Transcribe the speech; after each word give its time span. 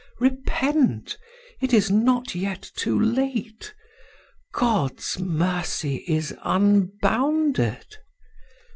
repent, 0.19 1.15
it 1.61 1.75
is 1.75 1.91
not 1.91 2.33
yet 2.33 2.71
too 2.73 2.99
late. 2.99 3.75
God's 4.51 5.19
mercy 5.19 5.97
is 6.07 6.33
unbounded. 6.43 7.97